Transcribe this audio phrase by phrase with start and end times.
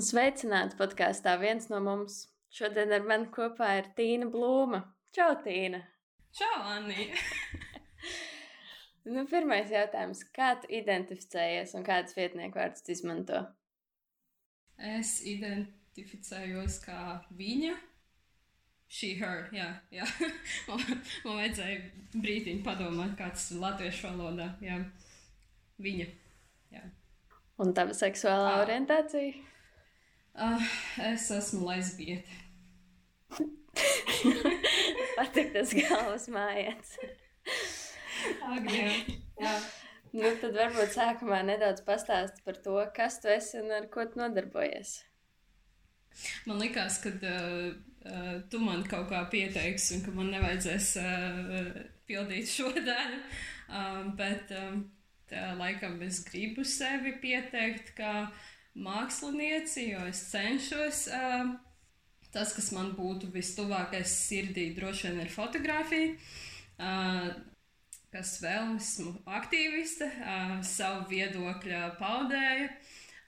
[0.00, 2.22] Sveicināti podkāstā viens no mums.
[2.52, 4.80] Šodien ar mani kopā ir Tīna Blūma.
[5.12, 5.82] Čau, Tīna!
[6.32, 7.10] Čau, Anī!
[9.12, 10.22] nu, pirmais jautājums.
[10.32, 13.42] Kā tu identificējies un kādus vietnieku vārdus izmanto?
[14.80, 17.76] Es identificējos kā viņa.
[18.88, 20.08] She, her, jā, jā.
[20.72, 24.54] man, vajadzēja brīdiņu padomāt, kāds ir latviešu valodā.
[24.64, 24.80] Jā.
[25.84, 26.10] Viņa.
[26.72, 26.88] Jā.
[27.60, 29.51] Un tava seksuālā orientācija?
[30.32, 30.62] Uh,
[31.12, 32.40] es esmu lesbiete.
[35.18, 36.94] Patīk tas galvas mājiens.
[38.48, 38.86] Agri.
[40.12, 44.20] Nu, tad varbūt sākumā nedaudz pastāst par to, kas tu esi un ar ko tu
[44.20, 45.02] nodarbojies.
[46.48, 47.68] Man liekas, ka uh,
[48.08, 51.76] uh, tu man kaut kā pieteiksi un ka man nevajadzēs uh,
[52.08, 53.20] pildīt šo daļu.
[53.72, 54.82] Um, bet um,
[55.28, 61.06] tā, laikam es gribu sevi pieteikt, ka uh, mākslinieci, jo es cenšos.
[61.12, 61.54] Uh,
[62.32, 66.14] tas, kas man būtu vistuvākais sirdī, droši vien ir fotografija.
[66.80, 67.30] Uh,
[68.12, 72.68] kas vēl esmu aktīviste, uh, savu viedokļu paudēja.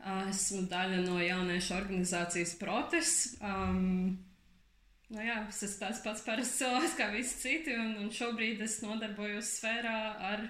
[0.04, 3.34] Uh, esmu daļa no jauniešu organizācijas protests.
[3.40, 4.16] Um,
[5.14, 8.80] Nu jā, es esmu tāds pats parasts cilvēks kā visi citi, un, un šobrīd es
[8.82, 9.98] nodarbojos sfērā
[10.32, 10.46] ar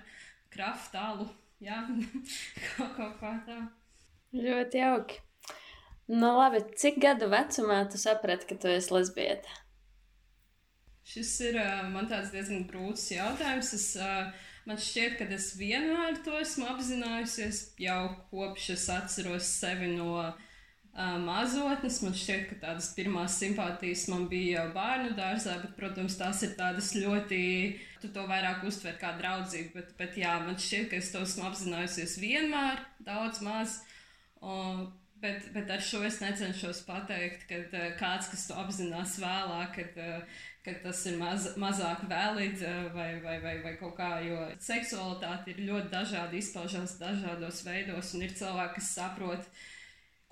[0.54, 1.26] kraftālu.
[1.64, 1.82] Jā,
[2.96, 3.58] kaut ko tā.
[4.34, 5.20] Ļoti jauki.
[6.10, 9.60] Nu, labi, cik gadu vecumā tu saprati, ka tu esi lesbieta?
[11.06, 11.58] Šis ir
[11.92, 13.70] man tāds diezgan grūts jautājums.
[13.76, 13.86] Es,
[14.66, 18.00] man šķiet, ka es vienmēr to esmu apzinājusies jau
[18.32, 20.34] kopš es atceros sevi no uh,
[21.22, 22.02] mazotnes.
[22.02, 26.58] Man šķiet, ka tādas pirmās simpātijas man bija jau bērnu dārzā, bet, protams, tās ir
[26.58, 27.42] tādas ļoti,
[28.02, 29.76] tu to vairāk uztver kā draudzību.
[29.78, 33.80] Bet, bet jā, man šķiet, ka es to esmu apzinājusies vienmēr, daudz maz.
[33.84, 33.90] Uh,
[34.44, 34.88] Un,
[35.22, 40.00] bet, bet ar šo es necenšos pateikt, ka uh, kāds, kas to apzinās vēlāk, kad,
[40.04, 44.42] uh, ka tas ir maz, mazāk valid uh, vai, vai, vai, vai kaut kā, jo
[44.60, 49.48] seksualitāte ir ļoti dažādi, izpaužās dažādos veidos, un ir cilvēki, kas saprot,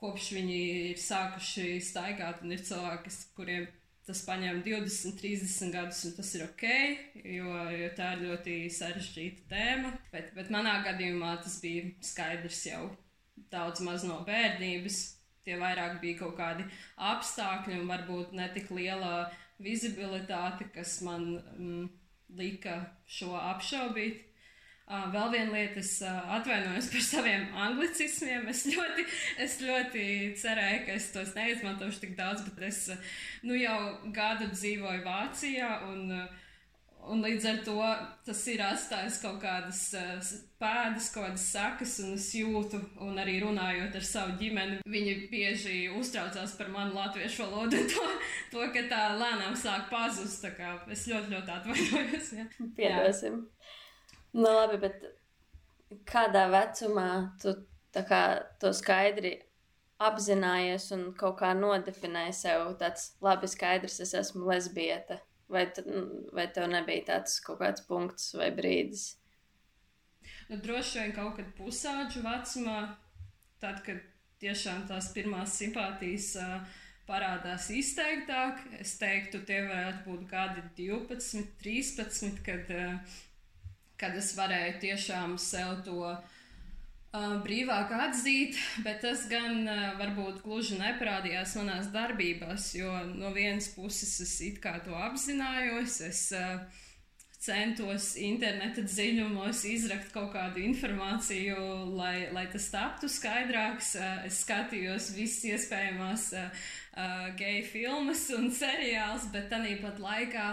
[0.02, 0.58] kopš viņi
[0.90, 3.70] ir sākuši staigāt, un ir cilvēki, kuriem
[4.02, 6.64] tas paņem 20, 30 gadus, un tas ir ok,
[7.22, 9.92] jo, jo tā ir ļoti sarežģīta tēma.
[10.10, 12.88] Bet, bet manā gadījumā tas bija skaidrs jau
[13.52, 15.02] daudz maz no bērnības.
[15.42, 16.66] Tie vairāk bija kaut kādi
[17.02, 19.30] apstākļi un varbūt ne tik liela
[19.62, 21.88] vizibilitāte, kas man mm,
[22.38, 22.76] lika
[23.10, 24.28] šo apšaubīt.
[24.92, 28.48] Vēl viena lieta, es atvainojos par saviem anglicismiem.
[28.52, 29.04] Es ļoti,
[29.40, 30.04] es ļoti
[30.42, 32.82] cerēju, ka es tos neizmantošu tik daudz, bet es
[33.46, 33.78] nu, jau
[34.12, 36.41] gadu dzīvoju Vācijā un uh,
[37.10, 37.76] Un līdz ar to
[38.26, 40.28] tas ir atstājis kaut kādas uh,
[40.62, 45.78] pēdas, kaut kādas sakas, un es jūtu, un arī runājot ar savu ģimeni, viņi bieži
[45.98, 48.06] uztraucās par manu latviešu valodu, to,
[48.52, 50.46] to ka tā lēnām sāk pazust.
[50.46, 52.30] Es ļoti, ļoti atvainojos.
[52.38, 52.46] Ja.
[52.78, 53.42] Piedosim.
[54.32, 55.02] Nu, labi, bet
[56.08, 57.08] kādā vecumā
[57.42, 57.56] tu
[58.06, 58.22] kā,
[58.62, 59.40] to skaidri
[60.02, 65.18] apzinājies un kaut kā nodefinēji sev tāds labi skaidrs, es esmu lesbieta?
[65.52, 65.66] Vai,
[66.32, 69.10] vai tev nebija tāds kaut kāds punkts vai brīdis?
[70.48, 72.78] Nu, droši vien kaut kad pusauģu vecumā,
[73.60, 74.00] tad, kad
[74.42, 82.40] tiešām tās pirmās simpātijas uh, parādās izteiktāk, es teiktu, tie varētu būt gadi 12, 13,
[82.46, 83.18] kad, uh,
[84.00, 86.14] kad es varēju tiešām sev to
[87.12, 88.56] brīvāk atzīt,
[88.86, 89.66] bet tas gan
[89.98, 96.24] varbūt gluži neparādījās manās darbībās, jo no vienas puses es it kā to apzinājos, es
[97.42, 101.56] centos interneta dziļumos izrakt kaut kādu informāciju,
[101.98, 103.96] lai, lai tas taptu skaidrāks.
[104.28, 106.28] Es skatījos visas iespējamās
[107.40, 110.46] geju filmas un seriālus, bet tāpat laikā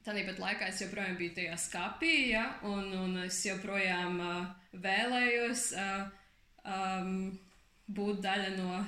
[0.00, 6.08] Tāpat laikā es joprojām biju tajā skapī, ja, un, un es joprojām uh, vēlējos uh,
[6.64, 7.38] um,
[7.90, 8.80] būt daļa no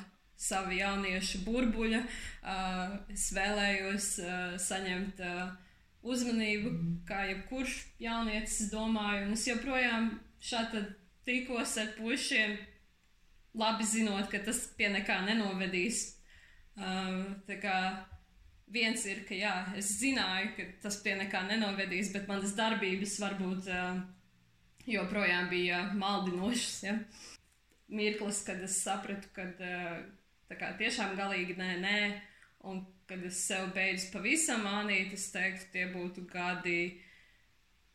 [0.42, 2.02] sava jauniešu burbuļa.
[2.42, 5.52] Uh, es vēlējos uh, saņemt uh,
[6.02, 6.72] uzmanību,
[7.06, 10.10] kā jebkurš jaunietis, domāju, un es joprojām
[10.42, 10.82] šādi
[11.26, 12.56] tikos ar pušiem,
[13.58, 16.08] labi zinot, ka tas pie nekā nenovedīs.
[16.72, 17.76] Um, tā kā
[18.72, 23.68] viens ir, ka jā, es zināju, ka tas pie nekā nenovedīs, bet manas darbības varbūt
[23.70, 24.00] uh,
[24.86, 26.82] joprojām bija maldinošas.
[26.82, 26.96] Ja?
[27.92, 30.02] Mirklis, kad es sapratu, ka uh,
[30.58, 31.96] kā, tiešām galīgi nē, nē,
[32.68, 36.78] un kad es sev beidzu pavisam mānīt, es teiktu, tie būtu gadi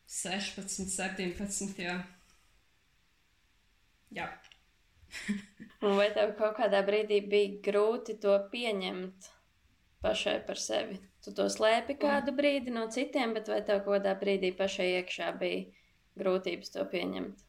[0.08, 1.82] 16, 17.
[1.84, 1.98] Jā.
[4.14, 4.28] jā.
[6.00, 9.32] vai tev kaut kādā brīdī bija grūti to pieņemt
[10.04, 11.00] pašai par sevi?
[11.24, 15.34] Tu to slēpi kādu brīdi no citiem, bet vai tev kaut kādā brīdī pašai iekšā
[15.42, 15.77] bija
[16.20, 17.44] grūtības to pieņemt?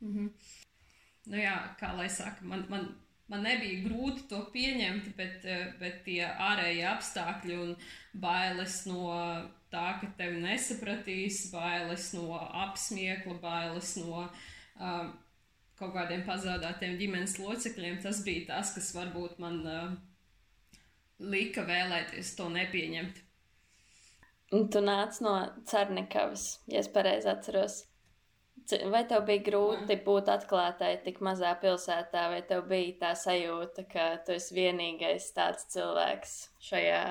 [0.00, 0.30] Mm -hmm.
[1.26, 2.88] Nu jā, kā lai saka, man, man,
[3.32, 5.46] man nebija grūti to pieņemt, bet,
[5.80, 7.76] bet tie ārējie apstākļi un
[8.12, 9.08] bailes no
[9.72, 15.12] tā, ka tevi nesapratīs, bailes no apsmiekla, bailes no um,
[15.78, 19.94] kaut kādiem pazaudētiem ģimenes locekļiem, tas bija tas, kas varbūt man uh,
[21.18, 23.23] lika vēlēties to nepieņemt.
[24.54, 25.34] Tu nāc no
[25.66, 27.82] Cernikavas, ja es pareizi atceros.
[28.92, 34.04] Vai tev bija grūti būt atklātai tik mazā pilsētā, vai tev bija tā sajūta, ka
[34.24, 36.36] tu esi vienīgais tāds cilvēks
[36.70, 37.02] šajā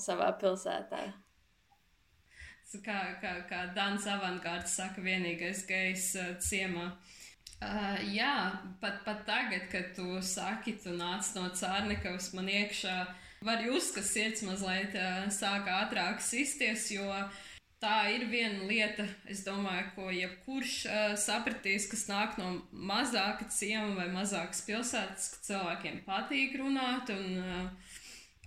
[0.00, 1.04] savā pilsētā?
[2.84, 6.88] Kā, kā, kā Dans Avangārds saka, vienīgais gejs uh, ciemā.
[6.90, 7.20] Uh,
[7.64, 12.96] Uh, jā, pat, pat tagad, kad tu saki, tu nāc no Cārnekavas man iekšā,
[13.44, 17.08] var just, ka sirds mazliet uh, sāk ātrāk sisties, jo
[17.84, 23.92] tā ir viena lieta, es domāju, ko jebkurš uh, sapratīs, kas nāk no mazāka ciema
[23.98, 28.00] vai mazākas pilsētas, ka cilvēkiem patīk runāt un uh,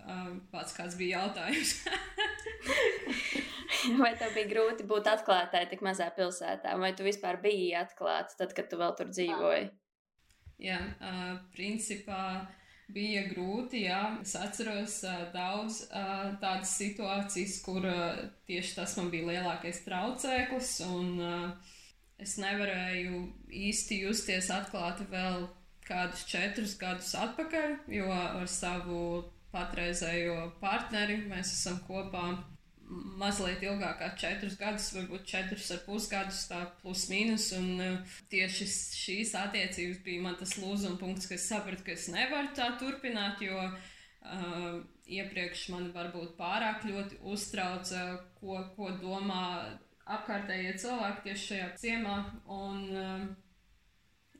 [0.07, 1.73] Um, pats kāds bija jautājums.
[4.01, 8.53] vai tev bija grūti būt atklātai tik mazā pilsētā, vai tu vispār biji atklāts tad,
[8.55, 9.65] kad tu vēl tur dzīvoji?
[10.63, 12.21] Jā, uh, principā
[12.93, 13.83] bija grūti.
[13.87, 14.01] Jā.
[14.23, 20.73] Es atceros uh, daudz uh, tādas situācijas, kur uh, tieši tas man bija lielākais traucēklis,
[20.87, 21.73] un uh,
[22.21, 23.23] es nevarēju
[23.67, 25.47] īsti justies atklāti vēl
[25.87, 29.01] kādus četrus gadus atpakaļ, jo ar savu
[29.53, 31.21] patreizējo partneri.
[31.29, 32.25] Mēs esam kopā
[32.89, 37.49] mazliet ilgāk kā četrus gadus, varbūt četrus ar pusgadus, tā plus mīnus.
[37.57, 42.07] Un uh, tieši šīs attiecības bija man tas lūzuma punkts, ka es sapratu, ka es
[42.13, 48.05] nevaru tā turpināt, jo uh, iepriekš man varbūt pārāk ļoti uztrauca,
[48.39, 49.43] ko, ko domā
[50.07, 52.17] apkārtējie cilvēki tieši šajā ciemā.
[52.47, 53.27] Un, uh,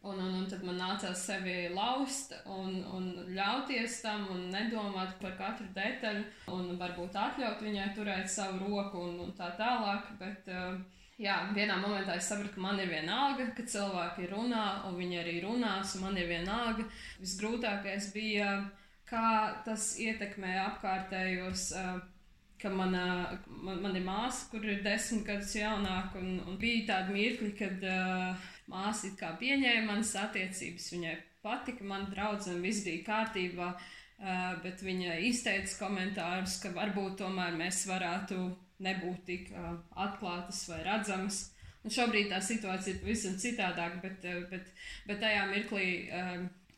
[0.08, 5.34] Un, un, un tad man nācās sevi laust un, un ļauties tam un nedomāt par
[5.40, 10.14] katru detaļu un varbūt atļaut viņai turēt savu roku un, un tā tālāk.
[10.22, 10.78] Bet, uh,
[11.20, 15.40] jā, vienā momentā es sapratu, ka man ir vienalga, ka cilvēki runā un viņi arī
[15.44, 16.88] runās, un man ir vienalga.
[17.20, 18.60] Visgrūtākais bija,
[19.10, 19.32] kā
[19.68, 21.72] tas ietekmē apkārtējos.
[21.76, 21.98] Uh,
[22.58, 27.14] ka mana, man, man ir māsa, kur ir desmit gadus jaunāka, un, un bija tādi
[27.14, 31.16] mirkļi, kad uh, māsa it kā pieņēma manas attiecības, viņai
[31.46, 33.72] patika, man draudzene, viss bija kārtībā,
[34.64, 38.40] bet viņa izteica komentārus, ka varbūt tomēr mēs varētu
[38.84, 39.52] nebūt tik
[39.96, 41.48] atklātas vai redzamas.
[41.86, 44.72] Un šobrīd tā situācija ir pavisam citādāka, bet, bet,
[45.08, 45.88] bet tajā mirklī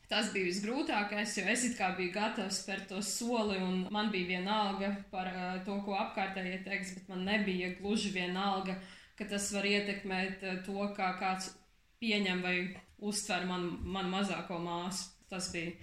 [0.10, 4.88] Tas bija visgrūtākais, jo es kā biju gatavs spērt to soli, un man bija vienalga
[5.12, 5.30] par
[5.68, 8.80] to, ko apkārtējie teiks, bet man nebija gluži vienalga,
[9.20, 11.52] ka tas var ietekmēt to, kā kāds
[12.02, 12.56] pieņem vai
[13.00, 15.12] uztver man, man mazāko māsu.
[15.30, 15.76] Tas bija,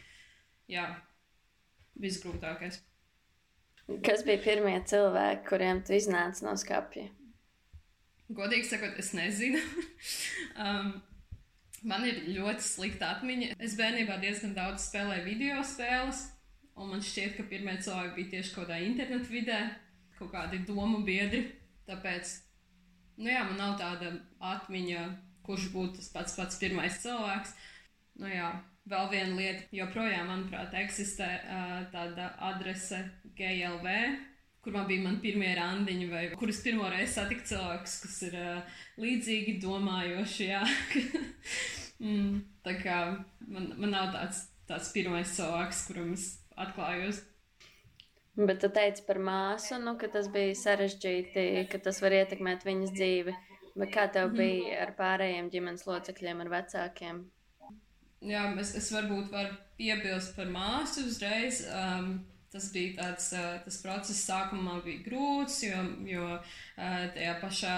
[0.70, 0.86] jā,
[2.02, 2.80] visgrūtākais.
[4.02, 7.06] Kas bija pirmie cilvēki, kuriem tu iznāci no skapja?
[8.34, 9.60] Godīgi sakot, es nezinu.
[10.64, 10.96] um,
[11.86, 13.52] Man ir ļoti slikta atmiņa.
[13.62, 16.24] Es bērnībā diezgan daudz spēlēju video spēles,
[16.74, 19.58] un man šķiet, ka pirmie cilvēki bija tieši kaut kādā internetu vidē,
[20.16, 21.44] kaut kādi domu biedri.
[21.86, 22.32] Tāpēc,
[23.20, 24.16] nu jā, man nav tāda
[24.54, 25.04] atmiņa,
[25.46, 27.54] kurš būtu tas pats pats pirmais cilvēks.
[28.20, 28.50] Nu jā,
[28.88, 33.02] vēl viena lieta, joprojām, manuprāt, eksistē uh, tāda adrese
[33.38, 33.92] GLV,
[34.64, 38.80] kur man bija mani pirmie randiņi, vai kurus pirmo reizi satiku cilvēkus, kas ir uh,
[39.02, 40.50] līdzīgi domājoši.
[42.04, 42.34] mm,
[42.66, 42.98] tā kā
[43.46, 47.22] man, man nav tāds, tāds pirmais cilvēks, kuram es atklājos.
[48.36, 52.92] Bet tu teici par māsu, nu, ka tas bija sarežģīti, ka tas var ietekmēt viņas
[52.92, 53.32] dzīvi.
[53.76, 54.38] Bet kā tev mm.
[54.40, 57.24] bija ar pārējiem ģimenes locekļiem, ar vecākiem?
[58.26, 61.62] Jā, es, es varbūt varu piebilst par māsu uzreiz.
[61.68, 62.16] Um,
[62.56, 63.32] Tas bija tāds,
[63.66, 66.28] tas process sākumā bija grūts, jo, jo
[66.78, 67.74] tajā pašā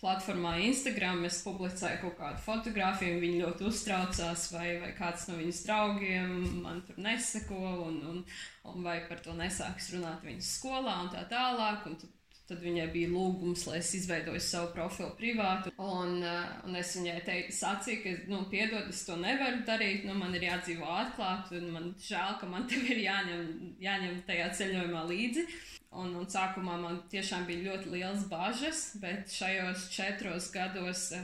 [0.00, 5.62] platformā Instagram es publicēju kaut kādu fotografiju, viņi ļoti uztraucās, vai, vai kāds no viņas
[5.66, 6.34] draugiem
[6.64, 8.22] man tur neseko, un, un,
[8.70, 11.88] un vai par to nesāks runāt viņas skolā un tā tālāk.
[11.90, 11.98] Un
[12.44, 15.70] Tad viņai bija lūgums, lai es izveidoju savu profilu privātu.
[15.80, 20.04] Un, uh, un es viņai teicu, sacīju, ka, nu, piedod, es to nevaru darīt.
[20.04, 23.46] Nu, man ir jādzīvo atklāti, un man žēl, ka man tev ir jāņem,
[23.80, 25.46] jāņem tajā ceļojumā līdzi.
[25.94, 31.22] Un, un sākumā man tiešām bija ļoti liels bažas, bet šajos četros gados eh,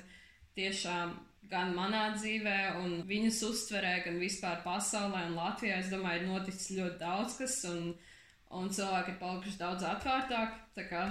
[0.57, 1.17] tiešām
[1.51, 6.77] gan manā dzīvē, un viņas uztverē, gan vispār pasaulē un Latvijā, es domāju, ir noticis
[6.79, 7.91] ļoti daudz kas, un,
[8.59, 11.03] un cilvēki ir palikuši daudz atvērtāki.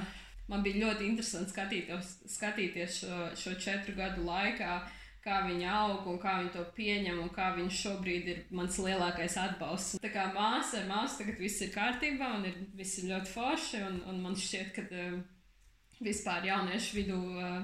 [0.49, 4.79] Man bija ļoti interesanti skatītos, skatīties šo, šo četru gadu laikā,
[5.21, 9.35] kā viņi aug un kā viņi to pieņem un kā viņš šobrīd ir mans lielākais
[9.37, 9.99] atbalsts.
[10.01, 13.83] Tā kā māsa ar māsu tagad viss ir kārtībā un ir, viss ir ļoti forši
[13.85, 15.19] un, un man šķiet, ka uh,
[16.01, 17.61] vispār jauniešu vidū uh,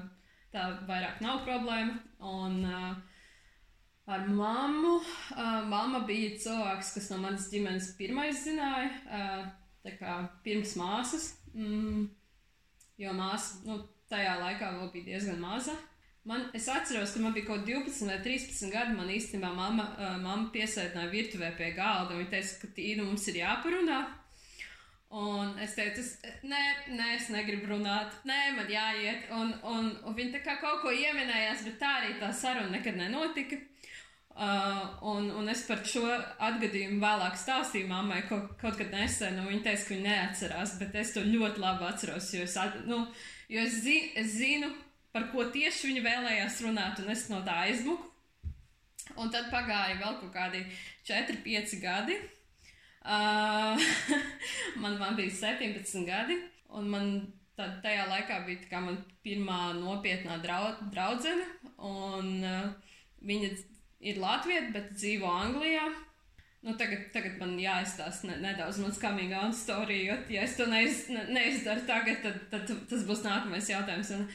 [0.54, 2.00] tā vairāk nav problēma.
[2.22, 2.96] Un, uh,
[4.06, 5.00] Ar mammu.
[5.34, 9.48] Uh, mamma bija cilvēks, kas no manas ģimenes pirmais zināja, uh,
[10.44, 11.34] pirms māsas.
[11.54, 12.06] Mm,
[13.00, 15.76] jo māsa nu, tajā laikā vēl bija diezgan maza.
[16.26, 18.94] Man, es atceros, ka man bija kaut kāda 12 vai 13 gadi.
[18.98, 22.16] Man īstenībā mamma, uh, mamma piesaistināja virtuvē pie galda.
[22.18, 24.00] Viņa teica, ka tīna mums ir jāparunā.
[25.16, 29.28] Un es teicu, es, nē, nē, es negribu runāt, nē, man jāiet.
[29.38, 32.98] Un, un, un viņa tā kā kaut ko ieminējās, bet tā arī tā saruna nekad
[32.98, 33.60] nenotika.
[34.36, 36.02] Uh, un, un es par šo
[36.44, 40.98] atgadījumu vēlāk stāstīju mammai kaut, kaut kad nesen, un viņa teica, ka viņa neatcerās, bet
[41.00, 42.98] es to ļoti labi atceros, jo es, at, nu,
[43.48, 44.68] jo es, zi, es zinu,
[45.14, 48.12] par ko tieši viņa vēlējās runāt, un es no tā aizmuku.
[49.16, 50.60] Un tad pagāja vēl kaut kādi
[51.08, 52.18] 4, 5 gadi.
[53.06, 53.80] Uh,
[54.82, 56.36] man, man bija 17 gadi,
[56.76, 57.14] un man
[57.56, 58.82] tad, tajā laikā bija tā
[59.24, 61.48] pirmā nopietnā draud, draudzene.
[61.88, 62.92] Un, uh,
[63.24, 63.54] viņa
[64.00, 65.86] ir Latvija, bet dzīvo Anglijā.
[66.66, 70.66] Nu, tagad, tagad man jāizstāsta ne, nedaudz mans coming out story, jo, ja es to
[70.66, 74.14] neiz, ne, neizdaru tagad, tad, tad tas būs nākamais jautājums.
[74.18, 74.30] Un,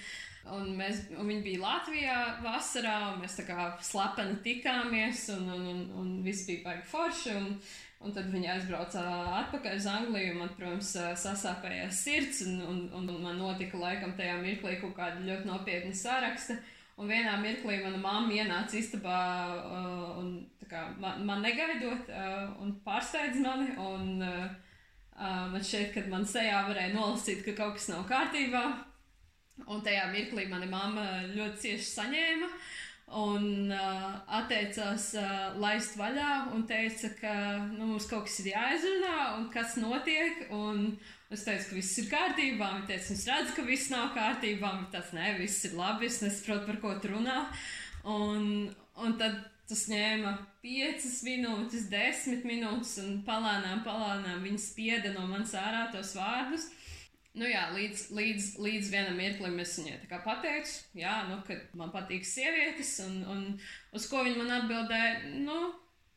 [0.50, 5.68] Un, mēs, un viņi bija Latvijā vasarā, un mēs tā kā slepeni tikāmies, un, un,
[5.70, 7.36] un, un viss bija baigi forši.
[7.38, 7.52] Un,
[8.02, 9.04] un tad viņi aizbrauca
[9.44, 14.40] atpakaļ uz Angliju, un man, protams, sasāpējās sirds, un, un, un man notika laikam tajā
[14.42, 16.58] mirklī kaut kāda ļoti nopietna saraksta.
[17.00, 19.22] Un vienā mirklī mana mamma ienāca istabā
[19.62, 20.34] uh, un
[20.70, 23.72] kā, man, man negaidot uh, un pārsteidz mani.
[23.80, 24.46] Un, uh,
[25.16, 28.64] uh, man šķiet, ka man sejā varēja nolasīt, ka kaut kas nav kārtībā.
[29.68, 32.50] Un tajā mirklī mana mamma ļoti cieši saņēma
[33.20, 37.34] un uh, atteicās uh, laist vaļā un teica, ka
[37.66, 40.46] nu, mums kaut kas ir jāizrunā un kas notiek.
[40.56, 40.96] Un
[41.36, 42.74] es teicu, ka viss ir kārtībā.
[42.76, 44.74] Viņa teica, es redzu, ka viss nav kārtībā.
[44.78, 47.40] Viņa teica, nē, viss ir labi, es nesaprotu, par ko tu runā.
[48.12, 48.46] Un,
[49.00, 49.40] un tad
[49.72, 50.34] tas ņēma
[50.66, 56.68] 5 minūtes, 10 minūtes, un palānām, palānām viņa spieda no manas ārā tos vārdus.
[57.40, 62.28] Nu jā, līdz, līdz, līdz vienam mirklim es viņai pateicu, jā, nu, ka man patīk
[62.28, 63.46] sievietes, un, un
[63.96, 65.14] uz ko viņa man atbildēja,
[65.46, 65.60] nu,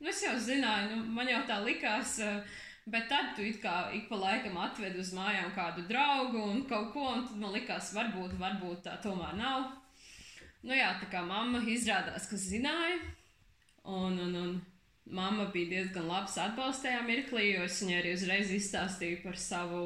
[0.02, 3.90] nu es jau zināju, nu, man jau tā likās, eh, bet tad tu it kā
[3.96, 7.94] ik pa laikam atved uz mājām kādu draugu un kaut ko, un tad man likās,
[7.96, 9.70] varbūt, varbūt tā tomēr nav.
[10.64, 13.00] Nu jā, tā kā mamma izrādās, ka zināja,
[13.84, 14.52] un, un, un
[15.04, 19.82] mamma bija diezgan labs atbalstējā mirklī, jo es viņai arī uzreiz izstāstīju par savu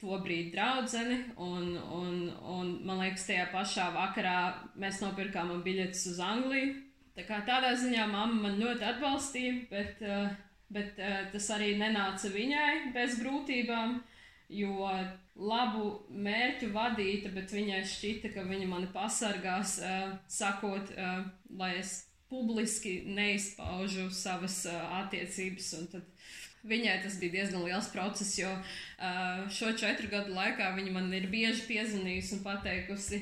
[0.00, 2.16] to brīdi draudzeni, un, un,
[2.56, 4.38] un man liekas, tajā pašā vakarā
[4.76, 6.74] mēs nopirkām biļetes uz Angliju.
[7.16, 10.34] Tā kā tādā ziņā mamma man ļoti atbalstīja, bet, eh,
[10.72, 14.00] bet eh, tas arī nenāca viņai bez grūtībām,
[14.48, 14.88] jo
[15.36, 20.92] labu mērķu vadīta, bet viņai šķita, ka viņa mani pasargās, eh, sakot,
[21.58, 24.64] lai es publiski neizpaužu savas
[25.02, 26.12] attiecības, un tad
[26.66, 31.28] Viņai tas bija diezgan liels process, jo uh, šo četru gadu laikā viņa man ir
[31.30, 33.20] bieži piezvanījusi un pateikusi,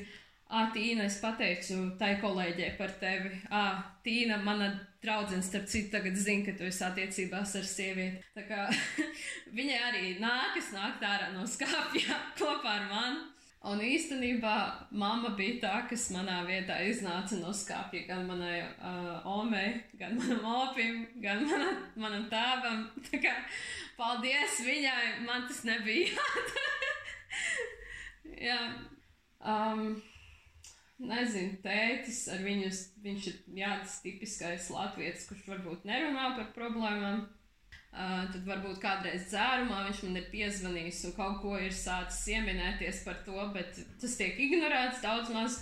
[0.54, 3.32] Ah, Tīna, es pateicu tai kolēģei par tevi.
[3.50, 4.68] Ah, Tīna, mana
[5.04, 8.24] draudzene, starp citu, tagad zina, ka tu esi attiecībās ar sievieti.
[8.34, 8.64] Tā kā
[9.58, 13.30] viņai arī nākas nākt ārā no skāpja kopā ar mani.
[13.64, 14.54] Un īstenībā
[14.92, 20.44] mamma bija tā, kas manā vietā iznāca no skāpja gan manai uh, omei, gan manam
[20.66, 22.84] opim, gan mana, manam tēvam.
[23.08, 23.32] Tā kā
[23.96, 26.74] paldies viņai, man tas nebija jādara.
[28.44, 28.58] Jā.
[29.44, 30.02] Um,
[31.02, 32.70] nezinu, tētis ar viņu,
[33.04, 37.24] viņš ir jā, tas tipiskais latviečs, kurš varbūt nerunā par problēmām.
[37.94, 43.04] Uh, tad varbūt kādreiz dzērumā viņš man ir piezvanījis un kaut ko ir sācis ieminēties
[43.06, 45.60] par to, bet tas tiek ignorēts daudz maz.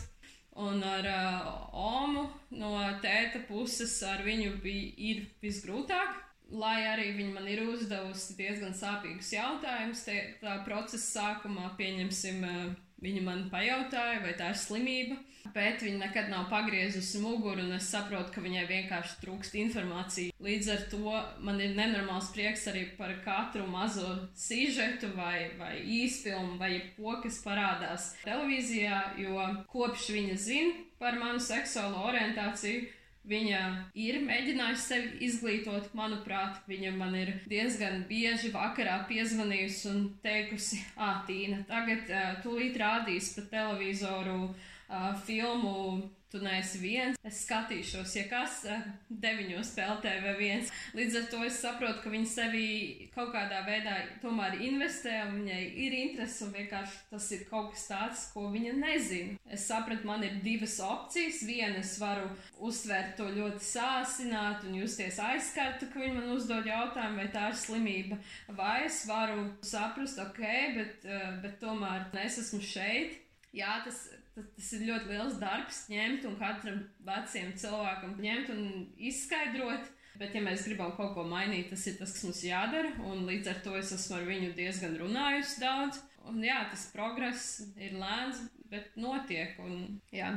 [0.57, 2.73] Un ar uh, Omu no
[3.05, 6.21] tēta puses ar viņu bija, visgrūtāk.
[6.53, 10.03] Lai arī viņa man ir uzdevusi diezgan sāpīgus jautājumus,
[10.41, 12.49] tā procesa sākumā pieņemsim.
[12.49, 15.17] Uh, Viņa man pajautāja, vai tā ir slimība,
[15.55, 20.37] bet viņa nekad nav pagriezusi muguru, un es saprotu, ka viņai vienkārši trūkst informācija.
[20.43, 24.07] Līdz ar to man ir nenormāls prieks arī par katru mazo
[24.39, 31.43] sižetu vai, vai īsfilmu vai ko, kas parādās televīzijā, jo kopš viņa zina par manu
[31.43, 32.87] seksuālo orientāciju,
[33.23, 33.59] Viņa
[34.02, 41.21] ir mēģinājusi sevi izglītot, manuprāt, viņa man ir diezgan bieži vakarā piezvanījusi un teikusi, ah,
[41.29, 47.19] Tīna, tagad uh, tūlīt rādīs pa televizoru uh, filmu tu neesi viens.
[47.27, 48.85] Es skatīšos, ja kas eh,
[49.23, 50.73] deviņos vai viens.
[50.97, 52.67] Līdz ar to es saprotu, ka viņa sevi
[53.15, 57.87] kaut kādā veidā tomēr investē, un viņai ir interese, un vienkārši tas ir kaut kas
[57.91, 59.37] tāds, ko viņa nezina.
[59.53, 61.43] Es sapratu, man ir divas opcijas.
[61.47, 62.31] Viena, es varu
[62.62, 67.61] uztvērt to ļoti sāsināt un justies aizskarta, ka viņa man uzdod jautājumu, vai tā ir
[67.61, 68.21] slimība,
[68.57, 70.43] vai es varu saprast, ok,
[70.79, 73.19] bet, eh, bet tomēr es esmu šeit.
[73.53, 78.62] Jā, tas tas ir ļoti liels darbs ņemt un katram veciem cilvēkam ņemt un
[79.11, 79.91] izskaidrot.
[80.21, 82.91] Bet, ja mēs gribam kaut ko mainīt, tas ir tas, kas mums jādara.
[83.09, 86.03] Un līdz ar to es esmu ar viņu diezgan runājusi daudz.
[86.29, 87.47] Un jā, tas progress
[87.81, 89.57] ir lēns, bet notiek.
[89.65, 90.35] Un, jā.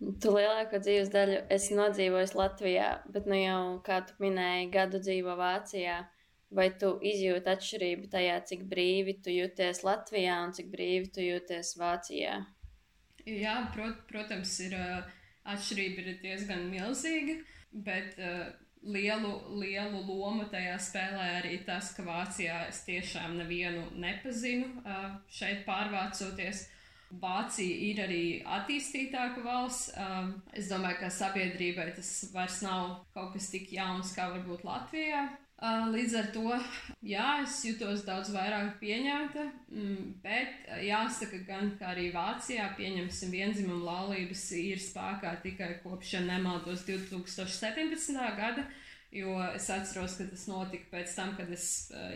[0.00, 5.36] Tu lielāko dzīves daļu esi nodzīvojis Latvijā, bet nu jau, kā tu minēji, gadu dzīvo
[5.36, 6.00] Vācijā.
[6.50, 11.76] Vai tu izjūti atšķirību tajā, cik brīvi tu jūties Latvijā un cik brīvi tu jūties
[11.78, 12.40] Vācijā?
[13.28, 14.74] Jā, prot, protams, ir
[15.46, 17.36] atšķirība ir diezgan milzīga,
[17.86, 18.48] bet uh,
[18.82, 19.30] lielu,
[19.60, 26.66] lielu lomu tajā spēlē arī tas, ka Vācijā es tiešām nevienu nepazinu uh, šeit pārvācoties.
[27.10, 29.90] Vācija ir arī attīstītāka valsts.
[29.98, 35.24] Um, es domāju, ka sabiedrībai tas vairs nav kaut kas tik jauns kā varbūt Latvijā.
[35.60, 36.54] Līdz ar to,
[37.04, 43.90] jā, es jutos daudz vairāk pieņemta, mm, bet jāsaka gan, ka arī Vācijā pieņemsim vienzimuma
[43.90, 48.16] laulības ir spēkā tikai kopš, ja nemaldos, 2017.
[48.38, 48.64] gada,
[49.12, 51.66] jo es atceros, ka tas notika pēc tam, kad es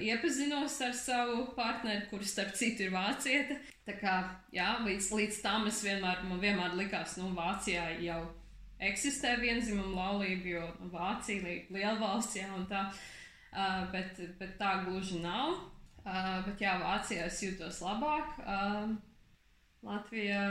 [0.01, 3.59] iepazinos ar savu partneri, kurš starp citu ir vācieta.
[3.85, 4.15] Tā kā,
[4.57, 8.23] jā, līdz, līdz tam es vienmēr, man vienmēr likās, nu, Vācijā jau
[8.81, 12.87] eksistē vienzimuma laulība, jo Vācija ir liela valsts, jā, un tā.
[12.89, 13.11] Uh,
[13.55, 15.53] Uh, bet, bet tā gluži nav.
[16.03, 18.33] Uh, bet jā, Vācijā es jūtos labāk.
[18.43, 18.97] Uh,
[19.87, 20.43] Latvijā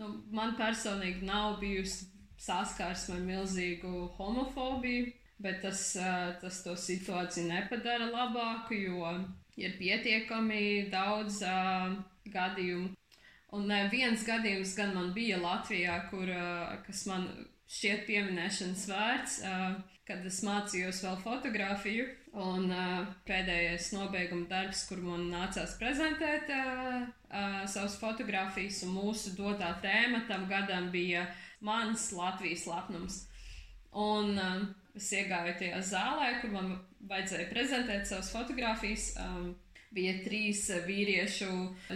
[0.00, 2.08] nu, man personīgi nav bijusi
[2.40, 5.82] saskarsme ar milzīgu homofobiju, bet tas,
[6.40, 9.10] tas to situāciju nepadara labāku, jo
[9.58, 11.40] ir pietiekami daudz
[12.30, 12.92] gadījumu.
[13.54, 16.30] Un viens gadījums gan man bija Latvijā, kur,
[16.86, 17.28] kas man
[17.70, 19.42] šķiet pieminēšanas vērts.
[19.42, 22.06] Uh, kad es mācījos vēl fotografiju.
[22.44, 29.36] Un uh, pēdējais nobeiguma darbs, kur man nācās prezentēt uh, uh, savas fotogrāfijas, un mūsu
[29.38, 31.28] dotā tēma tam gadam bija
[31.64, 33.20] mans Latvijas lepnums.
[33.94, 34.64] Un uh,
[34.98, 36.74] es iegāju tajā zālē, kur man
[37.08, 39.12] vajadzēja prezentēt savas fotogrāfijas.
[39.22, 39.52] Um,
[39.94, 41.52] bija trīs vīriešu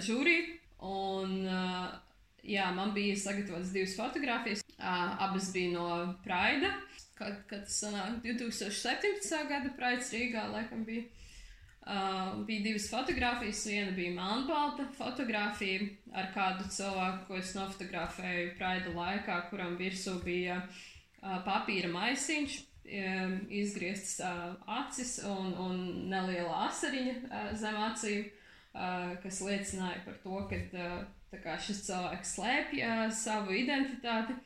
[0.06, 0.36] žūri,
[0.86, 1.88] un uh,
[2.46, 4.62] jā, man bija sagatavotas divas fotogrāfijas.
[4.78, 5.88] Uh, abas bija no
[6.22, 6.70] Praida
[7.18, 9.48] kad, kad tas sanāk 2017.
[9.50, 11.08] gada Praids Rīgā, laikam bija.
[11.88, 13.62] Uh, bija divas fotogrāfijas.
[13.64, 20.58] Viena bija melnbalta fotografija ar kādu cilvēku, ko es nofotografēju Praida laikā, kuram virsū bija
[20.66, 25.80] uh, papīra maisiņš, um, izgrieztas uh, acis un, un
[26.12, 28.28] neliela asariņa uh, zem acīm,
[28.74, 30.60] uh, kas liecināja par to, ka
[31.56, 34.36] uh, šis cilvēks slēpj uh, savu identitāti.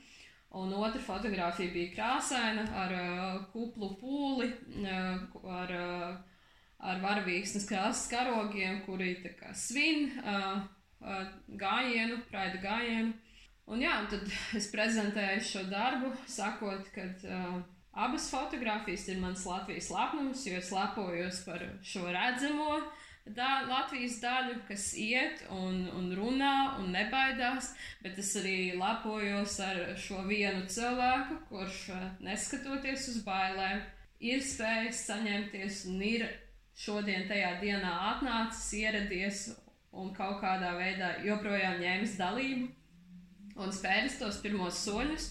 [0.52, 4.50] Un otra fotografija bija krāsaina ar uh, kuplu pūli,
[4.82, 6.16] uh, ar, uh,
[6.78, 10.60] ar varavīksnes krāsas karogiem, kuri kā, svin uh,
[11.00, 13.14] uh, gājienu, praida gājienu.
[13.72, 14.28] Un jā, tad
[14.60, 17.62] es prezentēju šo darbu, sakot, ka uh,
[18.04, 22.82] abas fotogrāfijas ir mans Latvijas lepnums, jo es lepojos par šo redzamo
[23.26, 29.82] da, Latvijas daļu, kas iet un, un runā un nebaidās, bet es arī lepojos ar
[30.00, 33.82] šo vienu cilvēku, kurš eh, neskatoties uz bailēm,
[34.22, 36.26] ir spējis saņemties un ir
[36.78, 39.42] šodien tajā dienā atnācis, ieradies
[39.92, 45.30] un kaut kādā veidā joprojām ņēmis dalību un spēris tos pirmos soļus.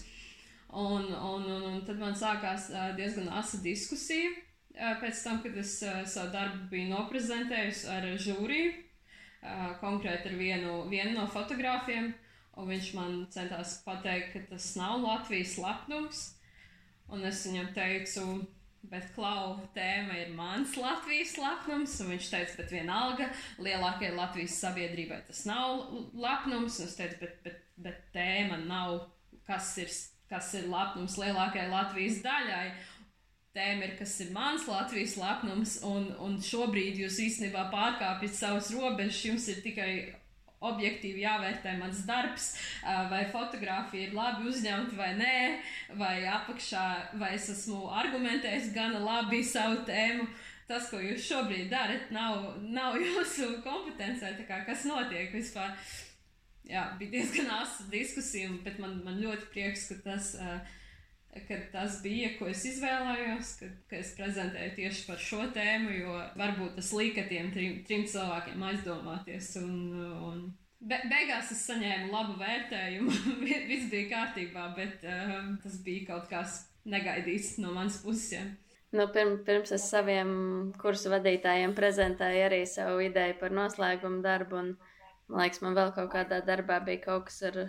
[0.72, 4.32] Un, un, un, un tad man sākās eh, diezgan asa diskusija
[4.74, 8.72] pēc tam, kad es savu darbu biju noprezentējusi ar žūriju,
[9.82, 12.12] konkrēti ar vienu, vienu no fotogrāfiem,
[12.56, 16.24] un viņš man centās pateikt, ka tas nav Latvijas lepnums.
[17.12, 18.22] Un es viņam teicu,
[18.90, 23.28] bet klau tēma ir mans Latvijas lepnums, un viņš teica, bet vienalga,
[23.62, 29.04] lielākajai Latvijas sabiedrībai tas nav lepnums, un es teicu, bet, bet, bet tēma nav,
[29.46, 29.92] kas ir,
[30.30, 32.66] kas ir lepnums lielākajai Latvijas daļai.
[33.52, 39.18] Tēma ir, kas ir mans Latvijas lepnums, un, un šobrīd jūs īstenībā pārkāpjat savas robežas.
[39.26, 39.90] Jums ir tikai
[40.62, 42.46] objektīvi jāvērtē mans darbs,
[43.10, 45.36] vai fotografija ir labi uzņemta vai nē,
[46.00, 46.86] vai apakšā,
[47.20, 50.30] vai es esmu argumentējis gana labi savu tēmu.
[50.70, 54.32] Tas, ko jūs šobrīd darat, nav, nav jūsu kompetencē.
[54.48, 55.74] Kas notiek vispār?
[56.64, 60.38] Jā, bija diezgan asa diskusija, bet man, man ļoti prieks, ka tas.
[60.40, 60.78] Uh,
[61.32, 66.16] ka tas bija, ko es izvēlējos, ka, ka es prezentēju tieši par šo tēmu, jo
[66.38, 69.54] varbūt tas lika tiem trim, trim cilvēkiem aizdomāties.
[69.62, 69.78] Un,
[70.28, 70.42] un
[70.80, 73.14] be, beigās es saņēmu labu vērtējumu,
[73.70, 78.52] viss bija kārtībā, bet um, tas bija kaut kas negaidīts no manas puses.
[78.92, 80.32] Nu, pirms, pirms es saviem
[80.80, 84.74] kursu vadītājiem prezentēju arī savu ideju par noslēgumu darbu, un
[85.32, 87.62] man liekas, man vēl kaut kādā darbā bija kaut kas ar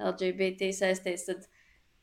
[0.00, 1.26] LGBT saistīts.
[1.28, 1.44] Tad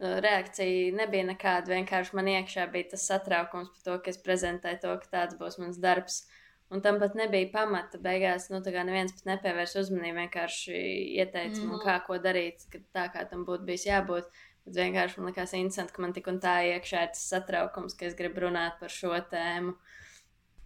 [0.01, 1.73] reakcija nebija nekāda.
[1.75, 5.59] Vienkārši man iekšā bija tas satraukums par to, ka es prezentēju to, ka tāds būs
[5.61, 6.23] mans darbs.
[6.71, 7.99] Un tam pat nebija pamata.
[8.01, 10.77] Beigās, nu, tā kā neviens pat nepievērs uzmanību, vienkārši
[11.19, 11.67] ieteica mm.
[11.67, 11.83] man, mhm.
[11.85, 14.29] kā ko darīt, ka tā kā tam būtu bijis jābūt.
[14.65, 18.05] Bet vienkārši man likās interesanti, ka man tik un tā iekšā ir tas satraukums, ka
[18.07, 19.73] es gribu runāt par šo tēmu.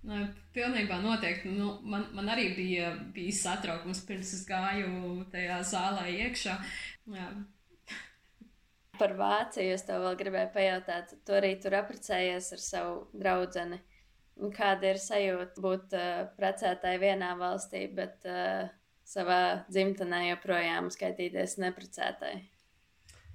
[0.05, 0.19] Nu,
[0.53, 1.49] pilnībā noteikti.
[1.55, 6.59] Nu, man, man arī bija, bija satraukums pirms es gāju tajā zālē iekšā.
[7.15, 7.29] Jā,
[8.99, 11.13] Par Vāciju es tev vēl gribēju pajautāt.
[11.27, 13.79] Tu arī tur apprecējies ar savu draugu.
[14.55, 18.67] Kāda ir sajūta būt uh, precētai vienā valstī, bet uh,
[19.07, 22.33] savā dzimtenē joprojām skaitīties neprecētai?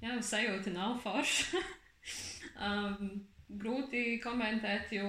[0.04, 1.62] Jā, sajūta nav forša.
[2.68, 5.08] um, grūti komentēt, jo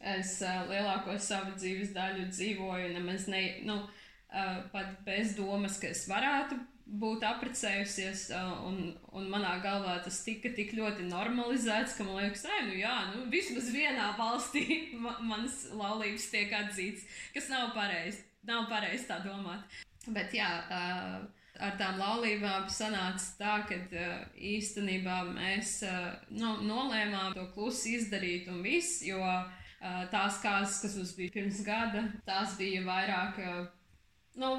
[0.00, 5.94] es uh, lielāko savu dzīves daļu dzīvoju nemaz ne, nu, uh, pat bez domas, ka
[5.94, 8.26] es varētu būt apprecējusies,
[8.68, 8.80] un,
[9.16, 13.24] un manā galvā tas tika tik ļoti normalizēts, ka man liekas, ka nu, jā, nu,
[13.32, 14.64] vismaz vienā valstī
[15.30, 18.26] manas laulības tiek atzīts, kas nav pareizi.
[18.44, 19.64] Nav pareizi tā domāt.
[20.12, 23.78] Bet jā, ar tām laulībām sanāca tā, ka
[24.36, 25.78] īstenībā mēs
[26.28, 29.20] nu, nolēmām to klusi izdarīt un viss, jo
[30.12, 33.40] tās kārtas, kas mums bija pirms gada, tās bija vairāk.
[34.36, 34.52] Nu,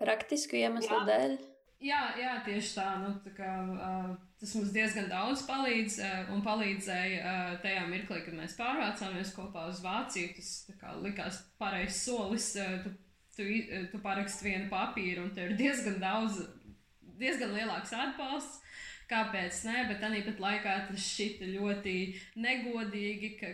[0.00, 1.06] Praktisku iemeslu jā.
[1.08, 1.40] dēļ.
[1.80, 2.88] Jā, jā, tieši tā.
[3.00, 8.20] Nu, tā kā, uh, tas mums diezgan daudz palīdz uh, un palīdzēja uh, tajā mirklī,
[8.26, 10.34] kad mēs pārvācāmies kopā uz Vāciju.
[10.36, 12.50] Tas kā, likās pareizs solis.
[12.60, 12.92] Uh, tu,
[13.38, 13.46] tu,
[13.94, 16.42] tu paraksti vienu papīru, un tev ir diezgan daudz,
[17.20, 18.60] diezgan lielāks atbalsts.
[19.10, 19.64] Kāpēc?
[19.66, 21.94] Nē, bet tāpat laikā tas šķita ļoti
[22.44, 23.48] negodīgi, ka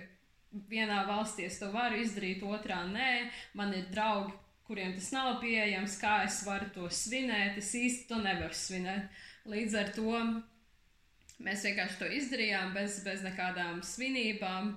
[0.69, 3.31] vienā valstī es to varu izdarīt, otrā nē.
[3.57, 4.35] Man ir draugi,
[4.67, 7.59] kuriem tas nav pieejams, kā es varu to svinēt.
[7.61, 9.09] Es īsti to nevaru svinēt.
[9.47, 10.13] Līdz ar to
[11.47, 14.77] mēs vienkārši to izdarījām bez, bez nekādām svinībām.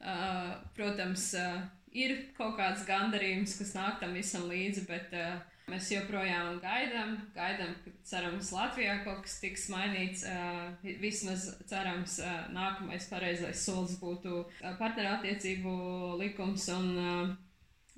[0.00, 1.60] Uh, protams, uh,
[1.92, 7.18] ir kaut kāds gandarījums, kas nāk tam visam līdzi, bet uh, mēs joprojām gaidām.
[7.34, 10.24] Gaidām, ka cerams, Latvijā kaut kas tiks mainīts.
[10.24, 10.72] Uh,
[11.02, 15.76] vismaz cerams, uh, nākamais pareizais solis būtu uh, partnerattiecību
[16.22, 17.36] likums un uh,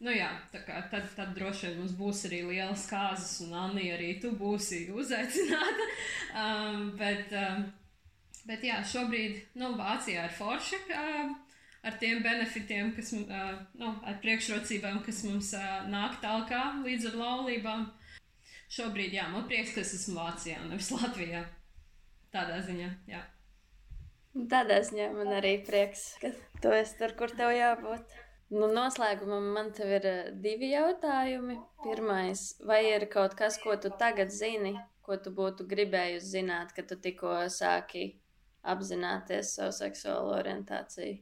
[0.03, 3.85] Nu jā, tā kā tad, tad droši vien mums būs arī lielas kārtas, un Anna
[3.95, 5.87] arī tu būsi uzaicināta.
[6.43, 7.69] um, bet, um,
[8.49, 11.37] bet jā, šobrīd nu, Vācijā ir forša uh,
[11.87, 17.21] ar tiem benefitiem, kas uh, nu, ar priekšrocībām, kas mums uh, nāk tālāk līdz ar
[17.23, 17.87] laulībām.
[18.73, 21.45] Šobrīd, jā, man prieks, ka es esmu Vācijā, nevis Latvijā.
[22.35, 23.23] Tādā ziņā, jā.
[24.51, 26.35] Tādā ziņā man arī prieks, ka
[26.65, 28.22] tu esi tur, kur tev jābūt.
[28.53, 31.57] Nu, noslēgumā man te ir eh, divi jautājumi.
[31.83, 34.75] Pirmais, vai ir kaut kas, ko tu tagad zini,
[35.07, 38.11] ko tu būtu gribējusi zināt, kad tu tikko sāki
[38.69, 41.17] apzināties savu seksuālo orientāciju?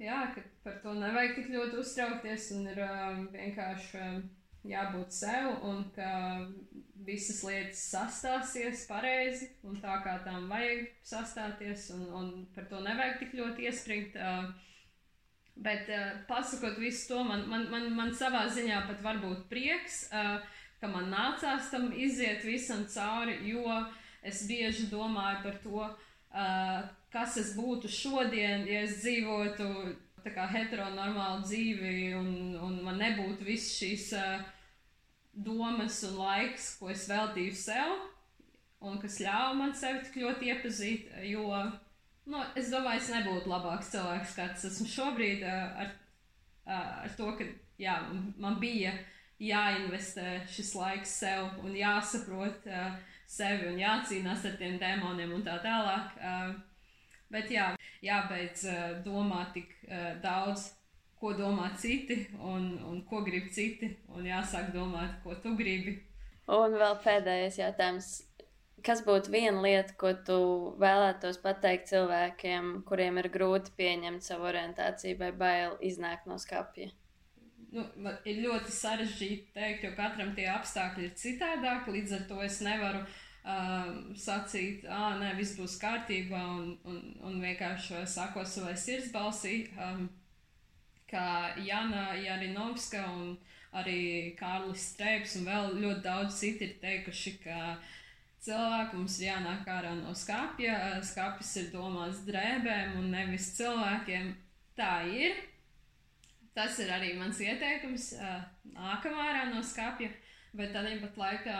[0.00, 4.22] Jā, ka par to nevajag tik ļoti uztraukties un ir um, vienkārši um,
[4.70, 6.12] jābūt sev un ka
[7.04, 13.20] visas lietas sastāsies pareizi un tā kā tām vajag sastāties un, un par to nevajag
[13.26, 14.16] tik ļoti iespringt.
[14.16, 14.54] Uh,
[15.58, 20.04] Bet, uh, pasakot visu to, man, man, man, man savā ziņā pat var būt prieks,
[20.14, 20.38] uh,
[20.78, 23.64] ka man nācās tam iziet visam cauri, jo
[24.22, 26.76] es bieži domāju par to, uh,
[27.10, 29.96] kas es būtu šodien, ja es dzīvotu
[30.28, 34.42] kā heteronormālu dzīvi un, un man nebūtu viss šīs uh,
[35.32, 37.96] domas un laiks, ko es veltīju sev
[38.84, 41.48] un kas ļāva man sevi tik ļoti iepazīt, jo
[42.28, 45.92] nu, es domāju, es nebūtu labāks cilvēks, kāds esmu šobrīd ar,
[46.68, 47.46] ar to, ka
[47.80, 47.98] jā,
[48.40, 48.94] man bija
[49.38, 52.66] jāinvestē šis laiks sev un jāsaprot
[53.28, 56.16] sevi un jācīnās ar tiem demoniem un tā tālāk.
[57.28, 57.70] Bet jā,
[58.02, 58.64] jābeidz
[59.04, 59.74] domāt tik
[60.24, 60.70] daudz,
[61.18, 65.98] ko domā citi un, un ko grib citi, un jāsāk domāt, ko tu gribi.
[66.48, 68.12] Un vēl pēdējais jautājums.
[68.84, 70.38] Kas būtu viena lieta, ko tu
[70.78, 76.92] vēlētos pateikt cilvēkiem, kuriem ir grūti pieņemt savu orientāciju vai bail iznākt no skapja?
[77.74, 77.84] nu,
[78.28, 81.94] ir ļoti sarežģīti pateikt, jo katram tie apstākļi ir citādāki.
[81.96, 87.38] Līdz ar to es nevaru uh, sacīt, ah, nē, viss būs kārtībā un, un, un
[87.44, 89.60] vienkārši sako savai sirdsbalsī.
[89.76, 90.08] Um,
[91.08, 93.38] kā Jana Jarinovska un
[93.78, 97.78] arī Kārlis Streips un vēl ļoti daudz citi ir teikuši, ka
[98.44, 100.76] cilvēki mums ir jānāk ārā no skāpja.
[101.06, 104.32] Skāpjas ir domāts drēbēm un nevis cilvēkiem.
[104.78, 105.36] Tā ir.
[106.54, 108.12] Tas ir arī mans ieteikums.
[108.74, 110.10] Nākamā ārā no skāpja,
[110.58, 111.58] bet tādā pat laikā,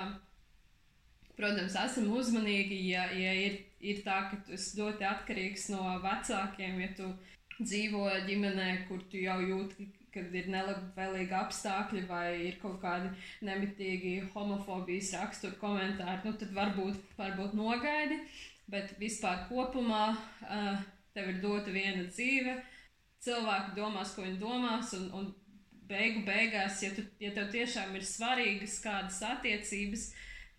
[1.38, 6.80] protams, esam uzmanīgi, ja, ja ir, ir tā, ka tu esi ļoti atkarīgs no vecākiem,
[6.82, 7.12] ja tu
[7.60, 9.86] dzīvo ģimenē, kur tu jau jūti,
[10.18, 13.10] kad ir nelabvēlīgi apstākļi vai ir kaut kādi
[13.46, 18.20] nemitīgi homofobijas rakstura komentāri, nu, tad varbūt, varbūt nogaidi,
[18.68, 20.82] bet vispār kopumā uh,
[21.16, 22.58] tev ir dota viena dzīve
[23.24, 25.28] cilvēki domās, ko viņi domās, un, un
[25.88, 30.08] beigu beigās, ja, tu, ja tev tiešām ir svarīgas kādas attiecības,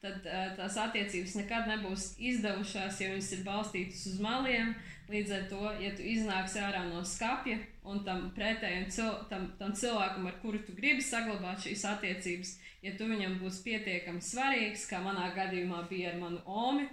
[0.04, 4.74] tad uh, tās attiecības nekad nebūs izdevušās, ja viņas ir balstītas uz maliem.
[5.10, 7.58] Līdz ar to, ja tu iznāksi ārā no skapja
[7.90, 12.94] un tam pretējam cil tam, tam cilvēkam, ar kuru tu gribi saglabāt šīs attiecības, ja
[12.98, 16.86] tu viņam būs pietiekami svarīgs, kā manā gadījumā bija ar manu omi,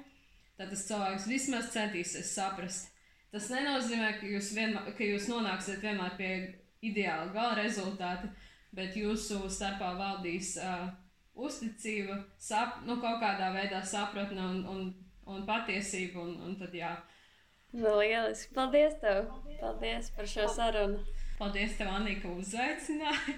[0.57, 2.89] tad tas cilvēks vismaz centīsies saprast,
[3.37, 6.31] Tas nenozīmē, ka jūs, vienmēr, ka jūs nonāksiet vienmēr pie
[6.89, 8.31] ideāla gala rezultāta,
[8.77, 10.87] bet jūsu starpā valdīs uh,
[11.35, 14.87] uzticība, sap, nu, kaut kādā veidā sapratne un, un,
[15.29, 16.23] un patiesība.
[16.23, 16.95] Un, un tad, jā.
[17.77, 18.55] Nu, lieliski.
[18.57, 19.27] Paldies tev!
[19.61, 21.03] Paldies par šo sarunu!
[21.37, 23.35] Paldies tev, Anī, ka uzaicināji!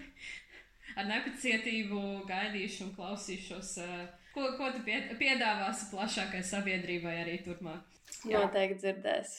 [0.98, 7.82] Ar nepacietību gaidīšu un klausīšos, uh, ko, ko tu piedāvāsi plašākai sabiedrībai arī turpmāk.
[8.30, 8.44] Jā.
[8.44, 9.38] Noteikti dzirdēsi.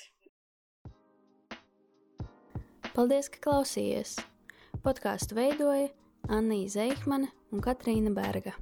[2.92, 4.18] Paldies, ka klausījāties!
[4.84, 5.88] Podkāstu veidoja
[6.28, 8.60] Anna Zeikmane un Katrīna Berga.